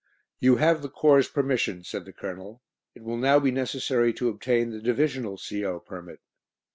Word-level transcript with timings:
"You 0.39 0.55
have 0.55 0.81
the 0.81 0.89
Corps' 0.89 1.31
permission," 1.31 1.83
said 1.83 2.05
the 2.05 2.11
Colonel; 2.11 2.63
"it 2.95 3.03
will 3.03 3.17
now 3.17 3.39
be 3.39 3.51
necessary 3.51 4.11
to 4.13 4.29
obtain 4.29 4.71
the 4.71 4.81
Divisional 4.81 5.37
C.O. 5.37 5.79
permit." 5.81 6.21